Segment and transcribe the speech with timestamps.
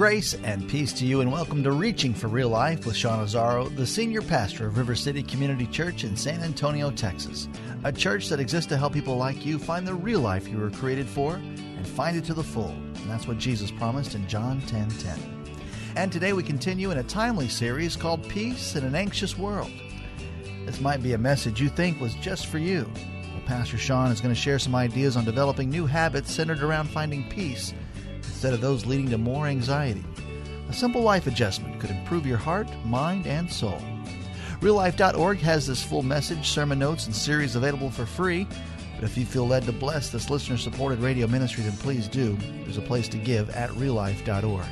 [0.00, 3.68] Grace and peace to you, and welcome to Reaching for Real Life with Sean Azzaro,
[3.76, 7.50] the senior pastor of River City Community Church in San Antonio, Texas.
[7.84, 10.70] A church that exists to help people like you find the real life you were
[10.70, 12.70] created for and find it to the full.
[12.70, 15.44] And that's what Jesus promised in John 10 10.
[15.96, 19.70] And today we continue in a timely series called Peace in an Anxious World.
[20.64, 22.90] This might be a message you think was just for you.
[23.34, 26.88] Well, Pastor Sean is going to share some ideas on developing new habits centered around
[26.88, 27.74] finding peace
[28.40, 30.02] instead of those leading to more anxiety.
[30.70, 33.78] A simple life adjustment could improve your heart, mind, and soul.
[34.60, 38.46] RealLife.org has this full message, sermon notes, and series available for free.
[38.94, 42.34] But if you feel led to bless this listener supported radio ministry, then please do.
[42.62, 44.64] There's a place to give at reallife.org.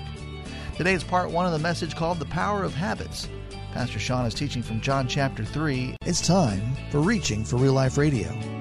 [0.79, 3.29] Today is part one of the message called The Power of Habits.
[3.75, 5.95] Pastor Sean is teaching from John chapter 3.
[6.07, 8.58] It's time for Reaching for Real Life Radio.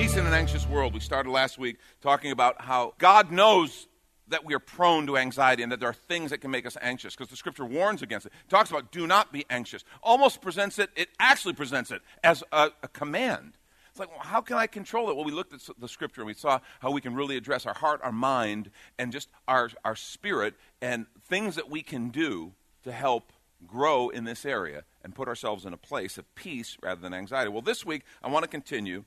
[0.00, 0.94] Peace in an anxious world.
[0.94, 3.86] We started last week talking about how God knows
[4.28, 6.78] that we are prone to anxiety and that there are things that can make us
[6.80, 8.32] anxious because the scripture warns against it.
[8.32, 8.48] it.
[8.48, 9.84] Talks about do not be anxious.
[10.02, 13.58] Almost presents it, it actually presents it as a, a command.
[13.90, 15.16] It's like, well, how can I control it?
[15.16, 17.74] Well, we looked at the scripture and we saw how we can really address our
[17.74, 22.52] heart, our mind, and just our, our spirit and things that we can do
[22.84, 23.34] to help
[23.66, 27.50] grow in this area and put ourselves in a place of peace rather than anxiety.
[27.50, 29.04] Well, this week I want to continue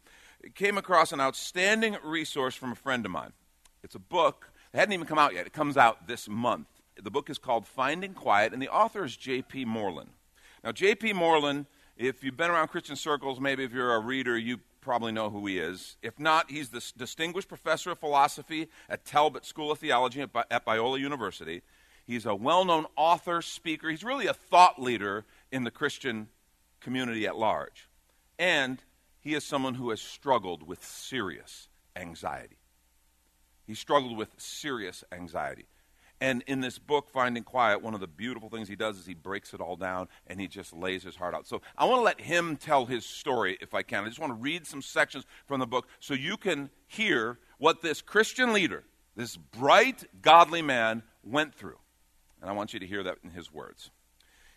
[0.55, 3.33] came across an outstanding resource from a friend of mine.
[3.83, 4.51] It's a book.
[4.73, 5.45] It hadn't even come out yet.
[5.45, 6.67] It comes out this month.
[7.01, 9.65] The book is called Finding Quiet, and the author is J.P.
[9.65, 10.11] Moreland.
[10.63, 11.13] Now, J.P.
[11.13, 11.65] Moreland,
[11.97, 15.45] if you've been around Christian circles, maybe if you're a reader, you probably know who
[15.45, 15.97] he is.
[16.01, 20.45] If not, he's the distinguished professor of philosophy at Talbot School of Theology at, Bi-
[20.51, 21.61] at Biola University.
[22.05, 23.89] He's a well known author, speaker.
[23.89, 26.27] He's really a thought leader in the Christian
[26.81, 27.87] community at large.
[28.37, 28.83] And
[29.23, 32.57] he is someone who has struggled with serious anxiety.
[33.65, 35.65] He struggled with serious anxiety.
[36.19, 39.13] And in this book, Finding Quiet, one of the beautiful things he does is he
[39.13, 41.47] breaks it all down and he just lays his heart out.
[41.47, 44.03] So I want to let him tell his story if I can.
[44.03, 47.81] I just want to read some sections from the book so you can hear what
[47.81, 48.83] this Christian leader,
[49.15, 51.79] this bright, godly man, went through.
[52.41, 53.89] And I want you to hear that in his words.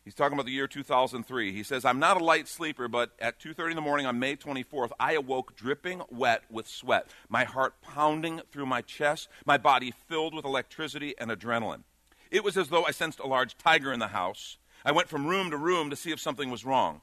[0.06, 1.52] He's talking about the year 2003.
[1.52, 4.36] He says, I'm not a light sleeper, but at 2.30 in the morning on May
[4.36, 9.92] 24th, I awoke dripping wet with sweat, my heart pounding through my chest, my body
[10.06, 11.82] filled with electricity and adrenaline.
[12.30, 14.58] It was as though I sensed a large tiger in the house.
[14.84, 17.00] I went from room to room to see if something was wrong.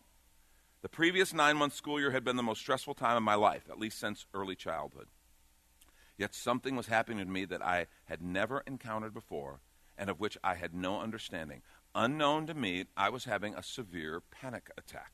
[0.81, 3.63] The previous nine month school year had been the most stressful time of my life,
[3.69, 5.07] at least since early childhood.
[6.17, 9.59] Yet something was happening to me that I had never encountered before
[9.97, 11.61] and of which I had no understanding.
[11.95, 15.11] Unknown to me, I was having a severe panic attack.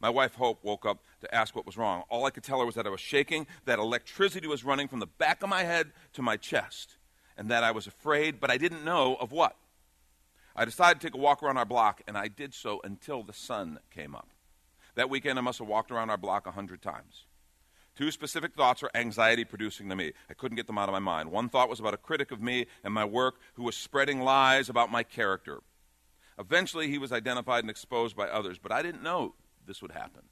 [0.00, 2.02] My wife Hope woke up to ask what was wrong.
[2.10, 4.98] All I could tell her was that I was shaking, that electricity was running from
[4.98, 6.96] the back of my head to my chest,
[7.36, 9.56] and that I was afraid, but I didn't know of what.
[10.56, 13.32] I decided to take a walk around our block, and I did so until the
[13.32, 14.28] sun came up.
[14.96, 17.24] That weekend, I must have walked around our block a hundred times.
[17.96, 20.12] Two specific thoughts were anxiety producing to me.
[20.28, 21.30] I couldn't get them out of my mind.
[21.30, 24.68] One thought was about a critic of me and my work who was spreading lies
[24.68, 25.60] about my character.
[26.38, 29.34] Eventually, he was identified and exposed by others, but I didn't know
[29.66, 30.22] this would happen.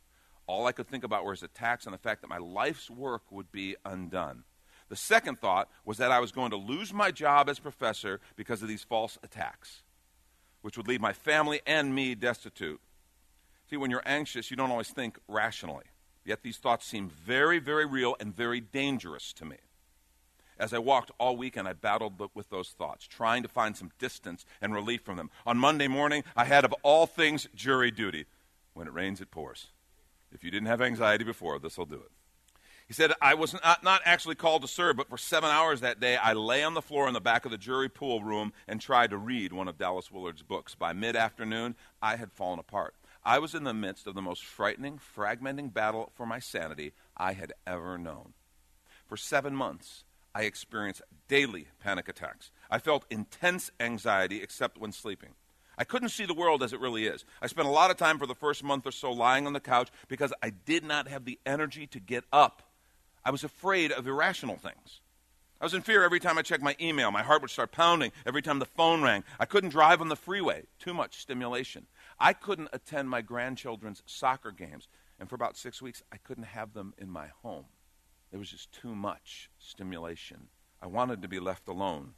[0.47, 3.23] All I could think about were his attacks and the fact that my life's work
[3.31, 4.45] would be undone.
[4.89, 8.61] The second thought was that I was going to lose my job as professor because
[8.63, 9.83] of these false attacks,
[10.61, 12.81] which would leave my family and me destitute.
[13.71, 15.85] See, when you're anxious, you don't always think rationally.
[16.25, 19.57] Yet these thoughts seemed very, very real and very dangerous to me.
[20.59, 24.45] As I walked all weekend, I battled with those thoughts, trying to find some distance
[24.61, 25.31] and relief from them.
[25.47, 28.27] On Monday morning, I had, of all things, jury duty.
[28.75, 29.69] When it rains, it pours.
[30.33, 32.11] If you didn't have anxiety before, this will do it.
[32.89, 36.01] He said, I was not, not actually called to serve, but for seven hours that
[36.01, 38.81] day, I lay on the floor in the back of the jury pool room and
[38.81, 40.75] tried to read one of Dallas Willard's books.
[40.75, 42.95] By mid afternoon, I had fallen apart.
[43.25, 47.35] I was in the midst of the most frightening, fragmenting battle for my sanity I
[47.35, 48.35] had ever known.
[49.07, 52.51] For seven months, I experienced daily panic attacks.
[52.71, 55.31] I felt intense anxiety except when sleeping.
[55.77, 57.25] I couldn't see the world as it really is.
[57.41, 59.61] I spent a lot of time for the first month or so lying on the
[59.61, 62.63] couch because I did not have the energy to get up.
[63.25, 65.01] I was afraid of irrational things.
[65.61, 67.13] I was in fear every time I checked my email.
[67.13, 69.23] My heart would start pounding every time the phone rang.
[69.39, 70.65] I couldn't drive on the freeway.
[70.81, 71.87] Too much stimulation.
[72.19, 74.89] I couldn't attend my grandchildren's soccer games.
[75.21, 77.67] And for about six weeks, I couldn't have them in my home.
[78.33, 80.49] There was just too much stimulation.
[80.81, 82.15] I wanted to be left alone.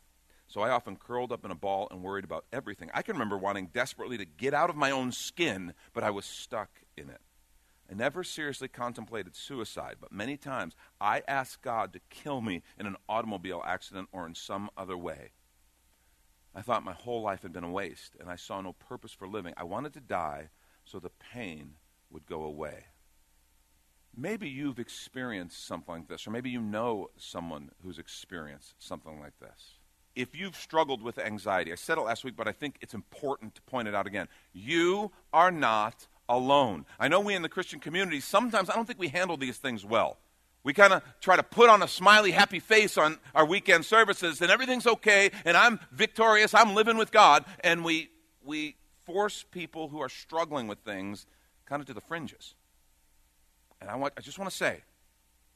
[0.46, 2.88] So I often curled up in a ball and worried about everything.
[2.94, 6.24] I can remember wanting desperately to get out of my own skin, but I was
[6.24, 7.20] stuck in it.
[7.90, 12.86] I never seriously contemplated suicide, but many times I asked God to kill me in
[12.86, 15.32] an automobile accident or in some other way.
[16.54, 19.26] I thought my whole life had been a waste, and I saw no purpose for
[19.26, 19.52] living.
[19.56, 20.50] I wanted to die
[20.84, 21.74] so the pain
[22.10, 22.84] would go away.
[24.16, 29.38] Maybe you've experienced something like this, or maybe you know someone who's experienced something like
[29.40, 29.78] this.
[30.14, 33.56] If you've struggled with anxiety, I said it last week, but I think it's important
[33.56, 34.28] to point it out again.
[34.52, 36.86] You are not alone.
[37.00, 39.84] I know we in the Christian community, sometimes I don't think we handle these things
[39.84, 40.18] well.
[40.62, 44.40] We kind of try to put on a smiley, happy face on our weekend services,
[44.40, 48.10] and everything's okay, and I'm victorious, I'm living with God, and we,
[48.42, 51.26] we force people who are struggling with things
[51.66, 52.54] kind of to the fringes.
[53.80, 54.82] And I, want, I just want to say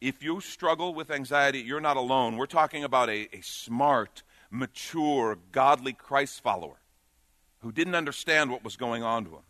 [0.01, 2.37] if you struggle with anxiety, you're not alone.
[2.37, 6.81] We're talking about a, a smart, mature, godly Christ follower
[7.61, 9.43] who didn't understand what was going on to him.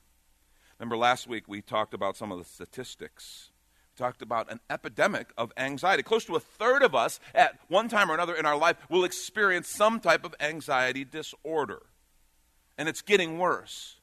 [0.79, 3.51] Remember last week we talked about some of the statistics.
[3.93, 6.03] We talked about an epidemic of anxiety.
[6.03, 9.05] Close to a third of us at one time or another in our life will
[9.05, 11.83] experience some type of anxiety disorder.
[12.79, 13.97] And it's getting worse.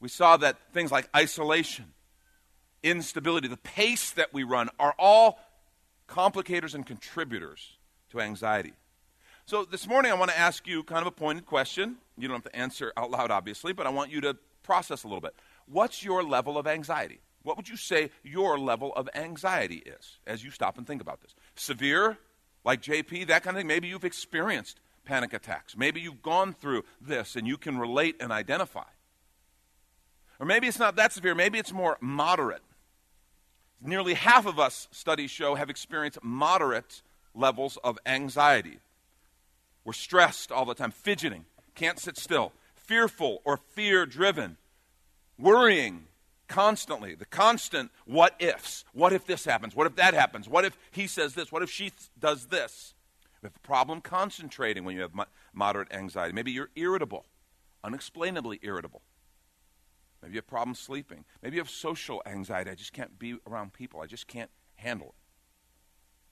[0.00, 1.92] We saw that things like isolation,
[2.82, 5.38] instability, the pace that we run are all
[6.08, 7.76] complicators and contributors
[8.10, 8.72] to anxiety.
[9.46, 11.96] So this morning I want to ask you kind of a pointed question.
[12.16, 15.08] You don't have to answer out loud, obviously, but I want you to process a
[15.08, 15.34] little bit.
[15.66, 17.20] What's your level of anxiety?
[17.42, 21.20] What would you say your level of anxiety is as you stop and think about
[21.22, 21.34] this?
[21.54, 22.18] Severe,
[22.64, 23.66] like JP, that kind of thing?
[23.66, 25.76] Maybe you've experienced panic attacks.
[25.76, 28.84] Maybe you've gone through this and you can relate and identify.
[30.38, 32.62] Or maybe it's not that severe, maybe it's more moderate.
[33.82, 37.02] Nearly half of us, studies show, have experienced moderate
[37.34, 38.78] levels of anxiety.
[39.84, 44.58] We're stressed all the time, fidgeting, can't sit still, fearful or fear driven,
[45.38, 46.08] worrying
[46.48, 48.84] constantly, the constant what ifs.
[48.92, 49.74] What if this happens?
[49.74, 50.48] What if that happens?
[50.48, 51.50] What if he says this?
[51.50, 52.94] What if she does this?
[53.40, 55.24] We have a problem concentrating when you have mo-
[55.54, 56.34] moderate anxiety.
[56.34, 57.24] Maybe you're irritable,
[57.82, 59.00] unexplainably irritable.
[60.22, 61.24] Maybe you have problems sleeping.
[61.42, 62.70] Maybe you have social anxiety.
[62.70, 64.00] I just can't be around people.
[64.00, 65.14] I just can't handle it.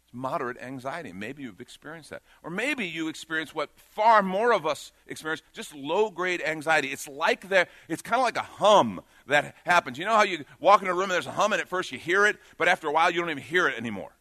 [0.04, 1.12] It's moderate anxiety.
[1.12, 2.22] Maybe you've experienced that.
[2.42, 6.88] Or maybe you experience what far more of us experience, just low grade anxiety.
[6.88, 9.98] It's like there, it's kind of like a hum that happens.
[9.98, 11.92] You know how you walk in a room and there's a hum and at first
[11.92, 14.12] you hear it, but after a while you don't even hear it anymore.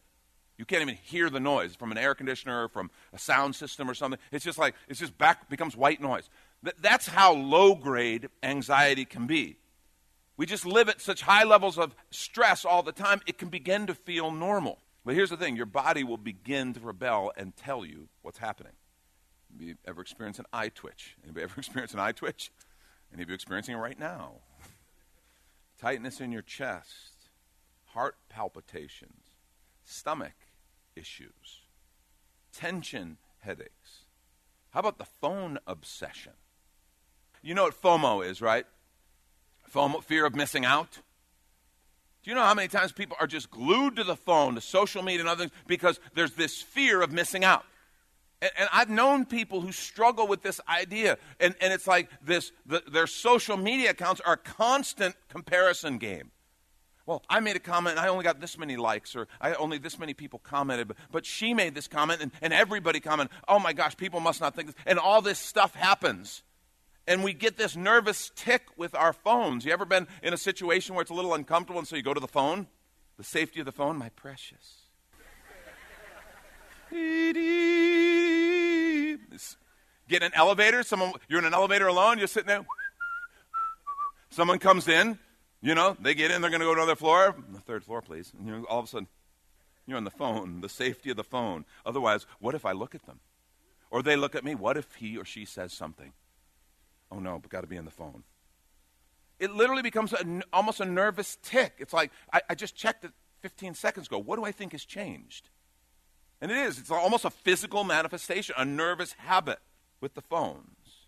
[0.58, 3.88] You can't even hear the noise from an air conditioner or from a sound system
[3.88, 4.18] or something.
[4.32, 6.28] It's just like, it's just back, becomes white noise.
[6.62, 9.56] That's how low grade anxiety can be.
[10.36, 13.86] We just live at such high levels of stress all the time, it can begin
[13.86, 14.78] to feel normal.
[15.04, 18.72] But here's the thing your body will begin to rebel and tell you what's happening.
[19.52, 21.16] Have you ever experienced an eye twitch?
[21.24, 22.52] Anybody ever experienced an eye twitch?
[23.12, 24.32] Any of you experiencing it right now?
[25.80, 27.30] Tightness in your chest,
[27.86, 29.24] heart palpitations,
[29.84, 30.34] stomach
[30.94, 31.62] issues,
[32.52, 34.04] tension headaches.
[34.70, 36.32] How about the phone obsession?
[37.42, 38.66] You know what FOMO is, right?
[39.72, 40.98] FOMO, fear of missing out.
[42.22, 45.02] Do you know how many times people are just glued to the phone, to social
[45.02, 47.64] media and other things, because there's this fear of missing out?
[48.42, 52.52] And, and I've known people who struggle with this idea, and, and it's like this
[52.66, 56.32] the, their social media accounts are a constant comparison game.
[57.06, 59.78] Well, I made a comment and I only got this many likes, or I only
[59.78, 63.58] this many people commented, but, but she made this comment and, and everybody commented, oh
[63.58, 64.76] my gosh, people must not think this.
[64.84, 66.42] And all this stuff happens
[67.08, 69.64] and we get this nervous tic with our phones.
[69.64, 72.12] You ever been in a situation where it's a little uncomfortable and so you go
[72.14, 72.68] to the phone?
[73.16, 74.82] The safety of the phone, my precious.
[80.08, 82.64] Get in an elevator, someone you're in an elevator alone, you're sitting there.
[84.30, 85.18] Someone comes in,
[85.62, 88.02] you know, they get in, they're going to go to another floor, the third floor,
[88.02, 88.32] please.
[88.38, 89.08] And you all of a sudden,
[89.86, 91.64] you're on the phone, the safety of the phone.
[91.86, 93.20] Otherwise, what if I look at them?
[93.90, 96.12] Or they look at me, what if he or she says something?
[97.10, 98.24] Oh no, but got to be on the phone.
[99.38, 101.74] It literally becomes a, almost a nervous tic.
[101.78, 104.18] It's like, I, I just checked it 15 seconds ago.
[104.18, 105.48] What do I think has changed?
[106.40, 106.78] And it is.
[106.78, 109.60] It's almost a physical manifestation, a nervous habit
[110.00, 111.06] with the phones.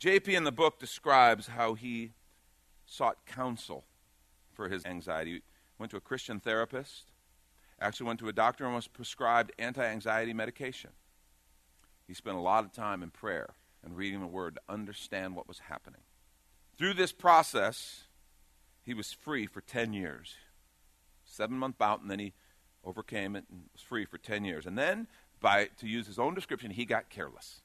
[0.00, 2.12] JP in the book describes how he
[2.86, 3.84] sought counsel
[4.52, 5.34] for his anxiety.
[5.34, 5.42] He
[5.78, 7.12] went to a Christian therapist,
[7.80, 10.90] actually went to a doctor and was prescribed anti anxiety medication.
[12.06, 13.50] He spent a lot of time in prayer
[13.84, 16.00] and reading the Word to understand what was happening.
[16.76, 18.04] Through this process,
[18.82, 20.34] he was free for 10 years.
[21.24, 22.32] Seven month bout, and then he
[22.84, 24.66] overcame it and was free for 10 years.
[24.66, 25.06] And then,
[25.40, 27.60] by to use his own description, he got careless.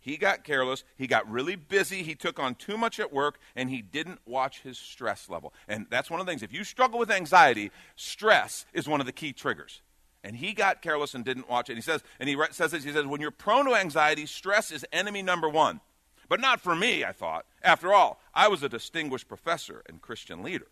[0.00, 0.84] He got careless.
[0.96, 2.02] He got really busy.
[2.02, 5.52] He took on too much at work, and he didn't watch his stress level.
[5.66, 6.42] And that's one of the things.
[6.42, 9.82] If you struggle with anxiety, stress is one of the key triggers.
[10.24, 11.72] And he got careless and didn't watch it.
[11.72, 14.70] And he says, and he says this, he says, when you're prone to anxiety, stress
[14.70, 15.80] is enemy number one.
[16.28, 17.46] But not for me, I thought.
[17.62, 20.66] After all, I was a distinguished professor and Christian leader.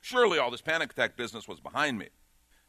[0.00, 2.08] Surely all this panic attack business was behind me.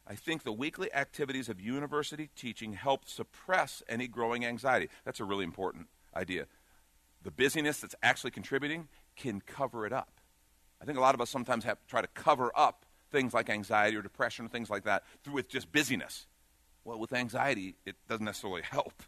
[0.06, 4.90] I think the weekly activities of university teaching helped suppress any growing anxiety.
[5.04, 6.46] That's a really important idea.
[7.22, 10.20] The busyness that's actually contributing can cover it up.
[10.82, 13.50] I think a lot of us sometimes have to try to cover up things like
[13.50, 16.26] anxiety or depression or things like that through with just busyness.
[16.84, 19.02] Well, with anxiety, it doesn't necessarily help.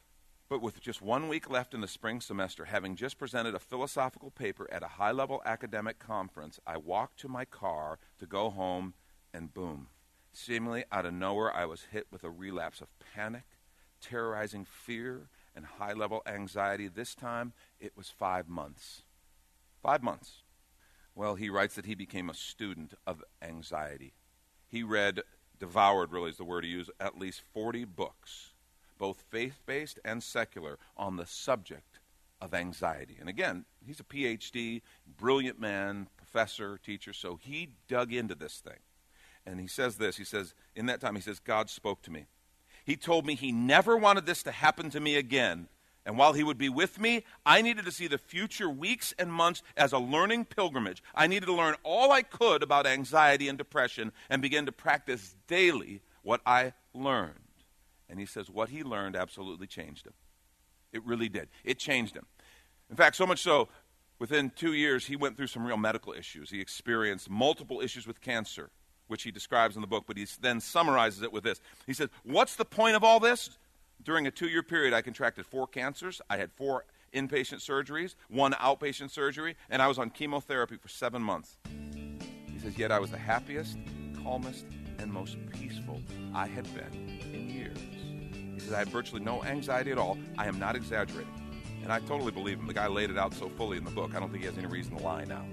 [0.48, 4.30] But with just one week left in the spring semester, having just presented a philosophical
[4.30, 8.94] paper at a high level academic conference, I walked to my car to go home,
[9.34, 9.88] and boom,
[10.32, 13.44] seemingly out of nowhere, I was hit with a relapse of panic,
[14.00, 16.86] terrorizing fear, and high level anxiety.
[16.86, 19.02] This time, it was five months.
[19.82, 20.42] Five months.
[21.16, 24.12] Well, he writes that he became a student of anxiety.
[24.68, 25.22] He read,
[25.58, 28.52] devoured really is the word he used, at least 40 books
[28.98, 32.00] both faith based and secular, on the subject
[32.40, 33.16] of anxiety.
[33.18, 34.82] And again, he's a PhD,
[35.18, 38.78] brilliant man, professor, teacher, so he dug into this thing.
[39.46, 42.26] And he says this he says, in that time, he says, God spoke to me.
[42.84, 45.68] He told me he never wanted this to happen to me again.
[46.06, 49.30] And while he would be with me, I needed to see the future weeks and
[49.30, 51.02] months as a learning pilgrimage.
[51.16, 55.34] I needed to learn all I could about anxiety and depression and begin to practice
[55.48, 57.34] daily what I learned.
[58.08, 60.12] And he says what he learned absolutely changed him.
[60.92, 61.48] It really did.
[61.64, 62.26] It changed him.
[62.88, 63.68] In fact, so much so,
[64.20, 66.50] within two years, he went through some real medical issues.
[66.50, 68.70] He experienced multiple issues with cancer,
[69.08, 71.60] which he describes in the book, but he then summarizes it with this.
[71.84, 73.50] He says, What's the point of all this?
[74.02, 76.20] During a two year period, I contracted four cancers.
[76.30, 81.22] I had four inpatient surgeries, one outpatient surgery, and I was on chemotherapy for seven
[81.22, 81.56] months.
[82.52, 83.78] He says, Yet I was the happiest,
[84.22, 84.66] calmest,
[84.98, 86.00] and most peaceful
[86.34, 87.78] I had been in years.
[88.54, 90.18] He says, I had virtually no anxiety at all.
[90.38, 91.32] I am not exaggerating.
[91.82, 92.66] And I totally believe him.
[92.66, 94.58] The guy laid it out so fully in the book, I don't think he has
[94.58, 95.44] any reason to lie now.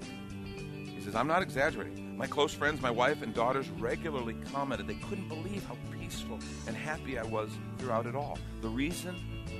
[1.04, 2.16] Says, I'm not exaggerating.
[2.16, 6.74] My close friends, my wife, and daughters regularly commented they couldn't believe how peaceful and
[6.74, 8.38] happy I was throughout it all.
[8.62, 9.14] The reason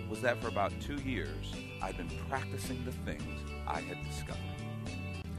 [0.08, 3.22] was that for about two years, I'd been practicing the things
[3.66, 4.40] I had discovered.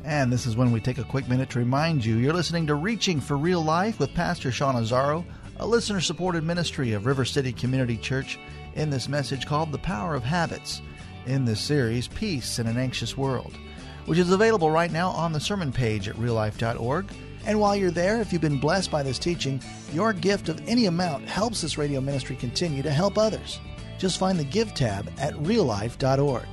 [0.04, 2.76] And this is when we take a quick minute to remind you you're listening to
[2.76, 5.26] Reaching for Real Life with Pastor Sean Azzaro,
[5.58, 8.38] a listener supported ministry of River City Community Church,
[8.76, 10.84] in this message called The Power of Habits.
[11.26, 13.58] In this series, Peace in an Anxious World,
[14.06, 17.06] which is available right now on the sermon page at reallife.org.
[17.46, 19.62] And while you're there, if you've been blessed by this teaching,
[19.94, 23.60] your gift of any amount helps this radio ministry continue to help others.
[24.00, 26.48] Just find the Give tab at reallife.org.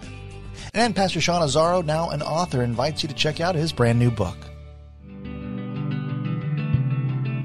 [0.75, 4.11] And Pastor Sean Azzaro, now an author, invites you to check out his brand new
[4.11, 4.37] book.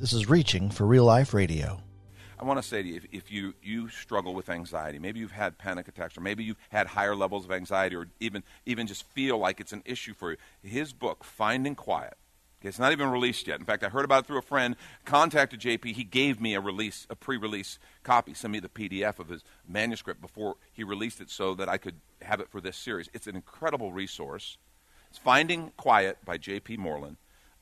[0.00, 1.82] This is Reaching for Real Life Radio.
[2.38, 5.30] I want to say to you if, if, you, you struggle with anxiety, maybe you've
[5.30, 9.06] had panic attacks, or maybe you've had higher levels of anxiety, or even, even just
[9.10, 12.16] feel like it's an issue for you, his book, Finding Quiet,
[12.62, 13.60] it's not even released yet.
[13.60, 15.92] In fact, I heard about it through a friend, contacted JP.
[15.92, 19.44] He gave me a release, a pre release copy, sent me the PDF of his
[19.68, 23.10] manuscript before he released it so that I could have it for this series.
[23.12, 24.56] It's an incredible resource.
[25.10, 27.18] It's Finding Quiet by JP Moreland.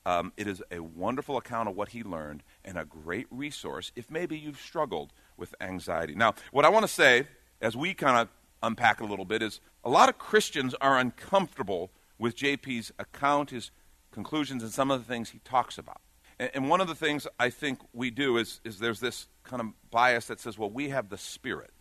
[0.08, 4.10] Um, it is a wonderful account of what he learned and a great resource if
[4.10, 6.14] maybe you've struggled with anxiety.
[6.14, 7.26] Now, what I want to say,
[7.60, 8.28] as we kind of
[8.62, 13.70] unpack a little bit, is a lot of Christians are uncomfortable with JP's account, his
[14.10, 16.00] conclusions, and some of the things he talks about.
[16.38, 19.60] And, and one of the things I think we do is, is there's this kind
[19.60, 21.72] of bias that says, well, we have the Spirit.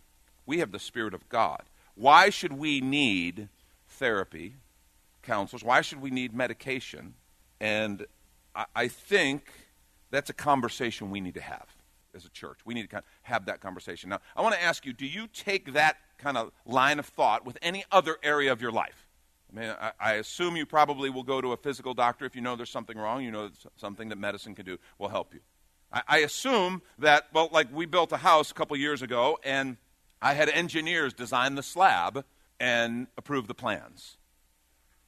[0.44, 1.62] We have the Spirit of God.
[1.94, 3.48] Why should we need
[3.88, 4.56] therapy,
[5.22, 5.64] counselors?
[5.64, 7.14] Why should we need medication?
[7.58, 8.06] And
[8.74, 9.50] I, think
[10.10, 11.66] that's a conversation we need to have.
[12.14, 12.58] as a church.
[12.64, 14.10] We need to have that conversation.
[14.10, 17.44] Now, I want to ask you do you take that kind of line of thought
[17.44, 19.06] with any other area of your life?
[19.50, 22.42] I mean, I, I, assume you probably will go to a physical doctor if you
[22.42, 23.24] know there's something wrong.
[23.24, 25.40] You know something that medicine can do will help you.
[25.90, 29.78] I, I assume that, well, like we built a house a couple years ago, and
[30.20, 32.24] I had engineers design the slab
[32.60, 34.17] and approve the plans.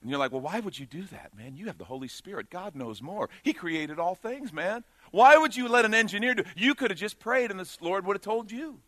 [0.01, 1.57] And you're like, well, why would you do that, man?
[1.57, 2.49] You have the Holy Spirit.
[2.49, 3.29] God knows more.
[3.43, 4.83] He created all things, man.
[5.11, 8.07] Why would you let an engineer do You could have just prayed and the Lord
[8.07, 8.81] would have told you.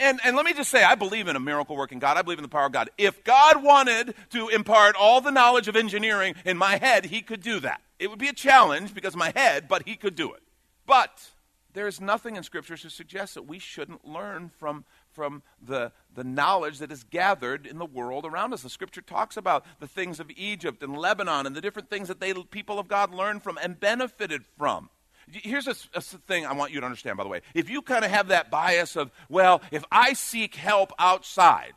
[0.00, 2.16] And, and let me just say, I believe in a miracle working God.
[2.16, 2.90] I believe in the power of God.
[2.98, 7.42] If God wanted to impart all the knowledge of engineering in my head, He could
[7.42, 7.80] do that.
[7.98, 10.42] It would be a challenge because my head, but He could do it.
[10.86, 11.30] But
[11.72, 14.84] there's nothing in Scripture to suggest that we shouldn't learn from,
[15.18, 18.62] from the, the knowledge that is gathered in the world around us.
[18.62, 22.20] The Scripture talks about the things of Egypt and Lebanon and the different things that
[22.20, 24.90] they, people of God learned from and benefited from.
[25.28, 27.40] Here's a, a, thing I want you to understand, by the way.
[27.52, 31.72] If you kind of have that bias of, well, if I seek help outside,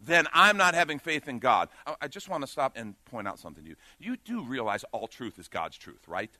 [0.00, 1.68] then I'm not having faith in God.
[1.86, 3.76] I, I just want to stop and point out something to you.
[4.00, 6.30] You do realize all truth is God's truth, right?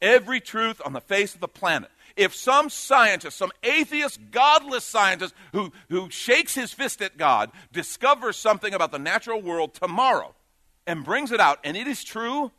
[0.00, 1.90] Every truth on the face of the planet.
[2.16, 8.36] If some scientist, some atheist, godless scientist who, who shakes his fist at God discovers
[8.36, 10.34] something about the natural world tomorrow
[10.86, 12.52] and brings it out, and it is true,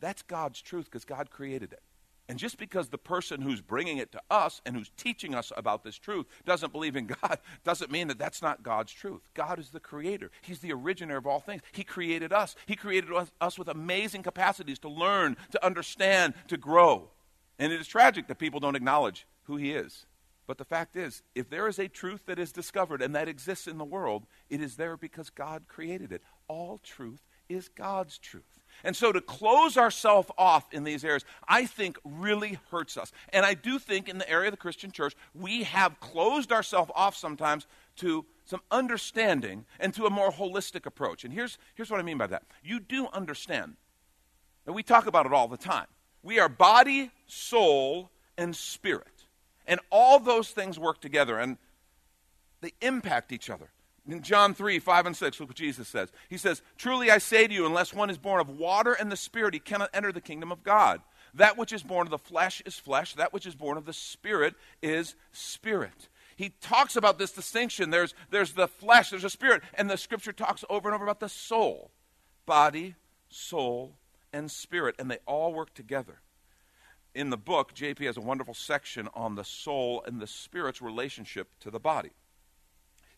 [0.00, 1.82] that's God's truth because God created it.
[2.28, 5.82] And just because the person who's bringing it to us and who's teaching us about
[5.82, 9.22] this truth doesn't believe in God doesn't mean that that's not God's truth.
[9.32, 11.62] God is the creator, He's the originator of all things.
[11.72, 16.56] He created us, He created us, us with amazing capacities to learn, to understand, to
[16.56, 17.08] grow.
[17.58, 20.04] And it is tragic that people don't acknowledge who He is.
[20.46, 23.66] But the fact is, if there is a truth that is discovered and that exists
[23.66, 26.22] in the world, it is there because God created it.
[26.46, 27.20] All truth
[27.50, 28.57] is God's truth.
[28.84, 33.12] And so to close ourselves off in these areas, I think really hurts us.
[33.32, 36.90] And I do think in the area of the Christian church, we have closed ourselves
[36.94, 37.66] off sometimes
[37.96, 41.24] to some understanding and to a more holistic approach.
[41.24, 42.44] And here's, here's what I mean by that.
[42.62, 43.76] You do understand,
[44.66, 45.86] and we talk about it all the time.
[46.22, 49.06] We are body, soul, and spirit.
[49.66, 51.58] And all those things work together and
[52.60, 53.70] they impact each other.
[54.08, 56.10] In John 3, 5 and 6, look what Jesus says.
[56.30, 59.16] He says, Truly I say to you, unless one is born of water and the
[59.16, 61.02] Spirit, he cannot enter the kingdom of God.
[61.34, 63.92] That which is born of the flesh is flesh, that which is born of the
[63.92, 66.08] Spirit is spirit.
[66.36, 67.90] He talks about this distinction.
[67.90, 71.20] There's, there's the flesh, there's a spirit, and the scripture talks over and over about
[71.20, 71.90] the soul
[72.46, 72.94] body,
[73.28, 73.98] soul,
[74.32, 76.22] and spirit, and they all work together.
[77.14, 81.48] In the book, JP has a wonderful section on the soul and the spirit's relationship
[81.60, 82.12] to the body.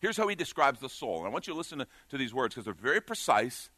[0.01, 1.19] Here's how he describes the soul.
[1.19, 3.69] And I want you to listen to, to these words because they're very precise.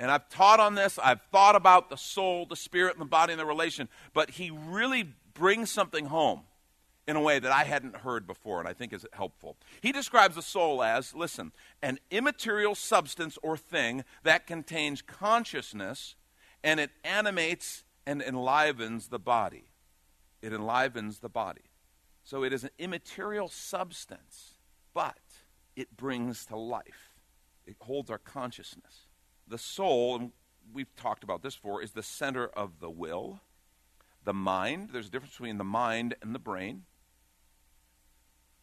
[0.00, 0.98] And I've taught on this.
[1.02, 3.88] I've thought about the soul, the spirit, and the body and the relation.
[4.12, 6.40] But he really brings something home
[7.06, 9.56] in a way that I hadn't heard before and I think is helpful.
[9.82, 11.52] He describes the soul as, listen,
[11.82, 16.14] an immaterial substance or thing that contains consciousness
[16.62, 19.64] and it animates and enlivens the body.
[20.40, 21.70] It enlivens the body.
[22.24, 24.54] So it is an immaterial substance,
[24.94, 25.18] but
[25.76, 27.14] it brings to life.
[27.66, 29.06] It holds our consciousness.
[29.46, 30.32] The soul, and
[30.72, 33.40] we've talked about this before, is the center of the will,
[34.24, 34.90] the mind.
[34.92, 36.84] There's a difference between the mind and the brain.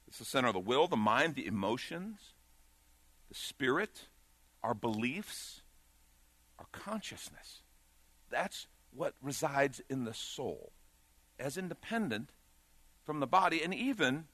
[0.08, 2.34] It's the center of the will, the mind, the emotions,
[3.30, 4.08] the spirit,
[4.64, 5.62] our beliefs,
[6.60, 7.62] our consciousness.
[8.30, 10.74] That's what resides in the soul
[11.40, 12.30] as independent
[13.04, 14.26] from the body and even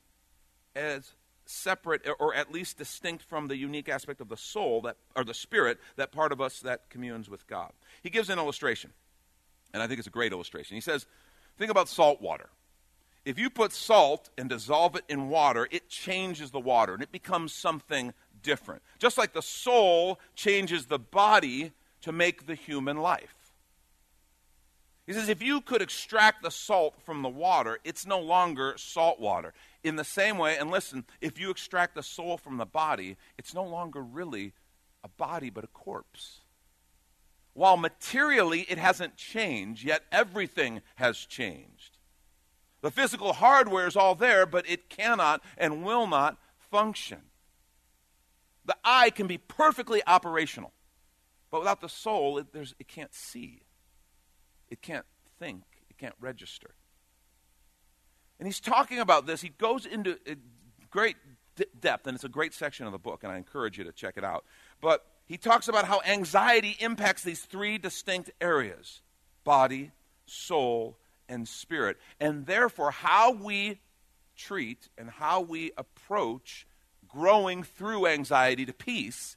[0.76, 1.14] as
[1.50, 5.34] separate or at least distinct from the unique aspect of the soul that or the
[5.34, 7.72] spirit that part of us that communes with god.
[8.04, 8.92] He gives an illustration
[9.74, 10.76] and i think it's a great illustration.
[10.76, 11.06] He says
[11.58, 12.50] think about salt water.
[13.26, 17.12] If you put salt and dissolve it in water it changes the water and it
[17.12, 18.82] becomes something different.
[19.00, 23.36] Just like the soul changes the body to make the human life.
[25.06, 29.22] He says, if you could extract the salt from the water, it's no longer salt
[29.22, 29.54] water.
[29.88, 33.54] In the same way, and listen, if you extract the soul from the body, it's
[33.54, 34.52] no longer really
[35.02, 36.42] a body, but a corpse.
[37.54, 42.00] While materially it hasn't changed, yet everything has changed.
[42.82, 46.38] The physical hardware is all there, but it cannot and will not
[46.70, 47.22] function.
[48.66, 50.74] The eye can be perfectly operational,
[51.50, 53.62] but without the soul, it, it can't see.
[54.70, 55.06] It can't
[55.40, 56.76] think, it can't register.
[58.40, 59.42] And he's talking about this.
[59.42, 60.36] He goes into uh,
[60.90, 61.16] great
[61.80, 64.18] depth, and it's a great section of the book, and I encourage you to check
[64.18, 64.46] it out.
[64.82, 69.02] But he talks about how anxiety impacts these three distinct areas
[69.44, 69.92] body,
[70.26, 70.98] soul,
[71.30, 71.98] and spirit.
[72.20, 73.80] And therefore, how we
[74.36, 76.68] treat and how we approach
[77.08, 79.36] growing through anxiety to peace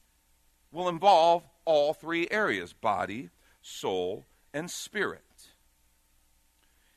[0.72, 3.30] will involve all three areas body,
[3.62, 5.22] soul, and spirit.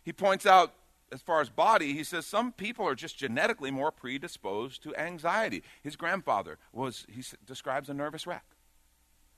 [0.04, 0.74] He points out,
[1.14, 5.64] as far as body, he says some people are just genetically more predisposed to anxiety.
[5.82, 8.44] His grandfather was, he describes a nervous wreck.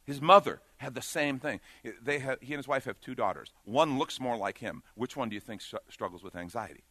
[0.06, 1.60] His mother had the same thing.
[2.02, 3.52] They have, he and his wife have two daughters.
[3.64, 4.84] One looks more like him.
[4.94, 6.84] Which one do you think struggles with anxiety?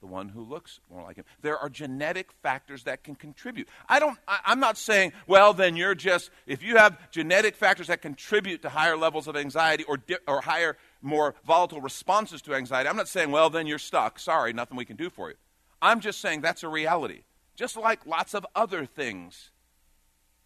[0.00, 1.24] The one who looks more like him.
[1.42, 3.68] There are genetic factors that can contribute.
[3.88, 7.88] I don't, I, am not saying, well, then you're just, if you have genetic factors
[7.88, 12.54] that contribute to higher levels of anxiety or, di- or higher, more volatile responses to
[12.54, 14.18] anxiety, I'm not saying, well, then you're stuck.
[14.18, 15.36] Sorry, nothing we can do for you.
[15.82, 17.22] I'm just saying that's a reality.
[17.56, 19.50] Just like lots of other things,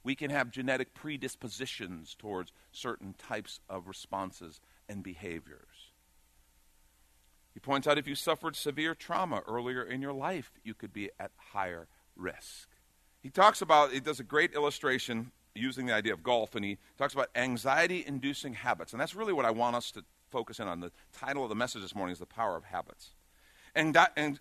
[0.02, 5.73] we can have genetic predispositions towards certain types of responses and behaviors.
[7.54, 11.10] He points out if you suffered severe trauma earlier in your life, you could be
[11.18, 11.86] at higher
[12.16, 12.68] risk.
[13.22, 16.78] He talks about, he does a great illustration using the idea of golf, and he
[16.98, 18.92] talks about anxiety inducing habits.
[18.92, 20.80] And that's really what I want us to focus in on.
[20.80, 23.10] The title of the message this morning is The Power of Habits.
[23.76, 23.96] And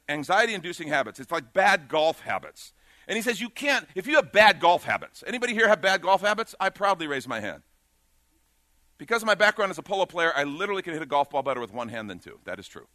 [0.09, 1.19] anxiety inducing habits.
[1.19, 2.73] It's like bad golf habits.
[3.07, 6.01] And he says you can't, if you have bad golf habits, anybody here have bad
[6.01, 6.55] golf habits?
[6.59, 7.63] I proudly raise my hand.
[8.97, 11.43] Because of my background as a polo player, I literally can hit a golf ball
[11.43, 12.39] better with one hand than two.
[12.45, 12.87] That is true.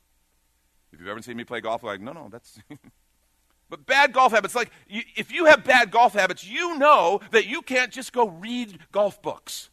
[0.92, 2.58] If you've ever seen me play golf, like, no, no, that's.
[3.70, 7.46] but bad golf habits, like, you, if you have bad golf habits, you know that
[7.46, 9.70] you can't just go read golf books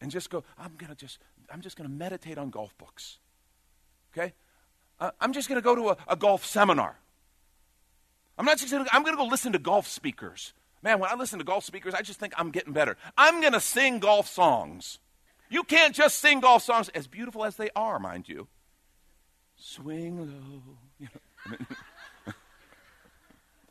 [0.00, 1.18] and just go, I'm going to just,
[1.52, 3.18] I'm just going to meditate on golf books.
[4.12, 4.32] Okay?
[5.00, 6.98] Uh, I'm just going to go to a, a, golf seminar.
[8.36, 10.52] I'm not just going to, I'm going to go listen to golf speakers.
[10.82, 12.96] Man, when I listen to golf speakers, I just think I'm getting better.
[13.16, 14.98] I'm going to sing golf songs.
[15.50, 18.48] You can't just sing golf songs, as beautiful as they are, mind you.
[19.58, 21.08] Swing low.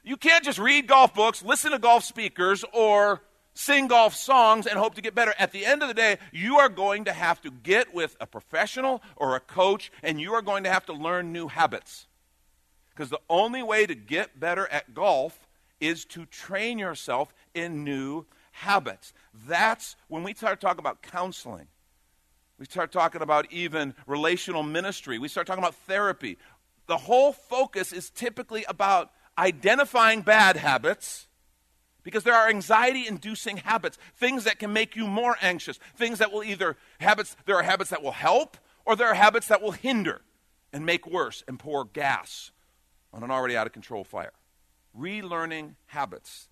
[0.03, 3.21] You, can't just read golf books, listen to golf speakers, or
[3.53, 5.33] sing golf songs and hope to get better.
[5.37, 8.25] At the end of the day, you are going to have to get with a
[8.25, 12.07] professional or a coach, and you are going to have to learn new habits.
[12.89, 15.45] Because the only way to get better at golf
[15.81, 19.11] is to train yourself in new habits.
[19.45, 21.67] That's when we start talking about counseling
[22.59, 25.19] we start talking about even relational ministry.
[25.19, 26.37] We start talking about therapy.
[26.87, 31.27] The whole focus is typically about identifying bad habits
[32.03, 36.31] because there are anxiety inducing habits, things that can make you more anxious, things that
[36.31, 39.71] will either habits there are habits that will help or there are habits that will
[39.71, 40.21] hinder
[40.73, 42.51] and make worse and pour gas
[43.13, 44.33] on an already out of control fire.
[44.97, 46.47] Relearning habits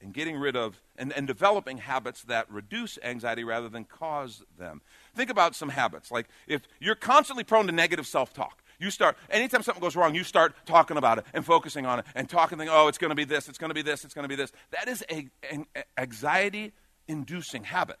[0.00, 4.80] and getting rid of and, and developing habits that reduce anxiety rather than cause them.
[5.14, 6.10] Think about some habits.
[6.10, 10.14] Like if you're constantly prone to negative self talk, you start, anytime something goes wrong,
[10.14, 13.10] you start talking about it and focusing on it and talking, thinking, oh, it's going
[13.10, 14.52] to be this, it's going to be this, it's going to be this.
[14.70, 15.66] That is a, an
[15.98, 16.72] anxiety
[17.06, 17.98] inducing habit.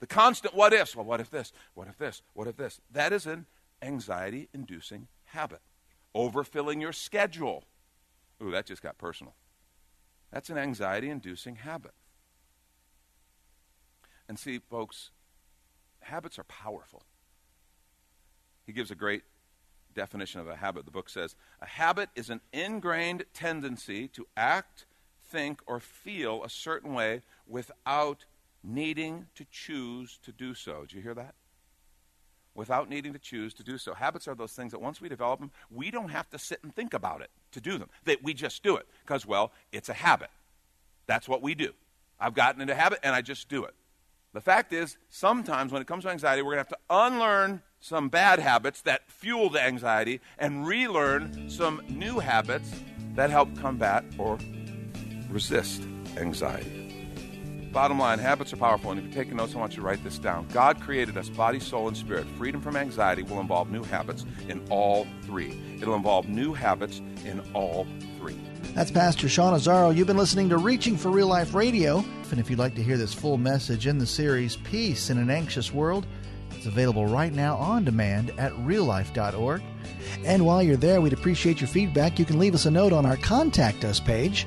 [0.00, 2.80] The constant what ifs, well, what if this, what if this, what if this?
[2.92, 3.46] That is an
[3.80, 5.60] anxiety inducing habit.
[6.14, 7.64] Overfilling your schedule.
[8.42, 9.34] Ooh, that just got personal.
[10.30, 11.92] That's an anxiety inducing habit.
[14.28, 15.10] And see, folks,
[16.00, 17.02] habits are powerful.
[18.66, 19.22] He gives a great
[19.94, 20.84] definition of a habit.
[20.84, 24.84] The book says a habit is an ingrained tendency to act,
[25.24, 28.26] think, or feel a certain way without
[28.62, 30.82] needing to choose to do so.
[30.82, 31.34] Did you hear that?
[32.54, 33.94] Without needing to choose to do so.
[33.94, 36.74] Habits are those things that once we develop them, we don't have to sit and
[36.74, 37.88] think about it to do them.
[38.04, 40.30] That we just do it because, well, it's a habit.
[41.06, 41.72] That's what we do.
[42.18, 43.74] I've gotten into habit and I just do it.
[44.34, 47.62] The fact is, sometimes when it comes to anxiety, we're going to have to unlearn
[47.80, 52.70] some bad habits that fuel the anxiety and relearn some new habits
[53.14, 54.38] that help combat or
[55.30, 55.82] resist
[56.16, 56.87] anxiety.
[57.72, 60.02] Bottom line, habits are powerful, and if you're taking notes, I want you to write
[60.02, 60.46] this down.
[60.52, 62.26] God created us body, soul, and spirit.
[62.36, 65.58] Freedom from anxiety will involve new habits in all three.
[65.80, 67.86] It'll involve new habits in all
[68.18, 68.38] three.
[68.74, 69.94] That's Pastor Sean Azzaro.
[69.94, 72.04] You've been listening to Reaching for Real Life Radio.
[72.30, 75.30] And if you'd like to hear this full message in the series Peace in an
[75.30, 76.06] Anxious World,
[76.52, 79.62] it's available right now on demand at reallife.org.
[80.24, 82.18] And while you're there, we'd appreciate your feedback.
[82.18, 84.46] You can leave us a note on our Contact Us page,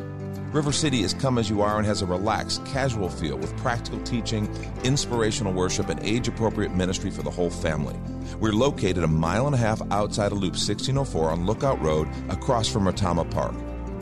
[0.51, 4.01] River City is come as you are and has a relaxed, casual feel with practical
[4.01, 7.97] teaching, inspirational worship, and age appropriate ministry for the whole family.
[8.37, 12.67] We're located a mile and a half outside of Loop 1604 on Lookout Road across
[12.67, 13.55] from Retama Park.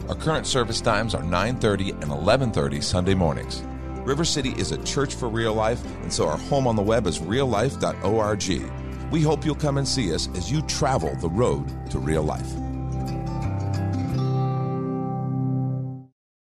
[0.09, 3.61] Our current service times are 9:30 and 11:30 Sunday mornings.
[4.03, 7.05] River City is a church for real life, and so our home on the web
[7.05, 8.71] is reallife.org.
[9.11, 12.51] We hope you'll come and see us as you travel the road to real life.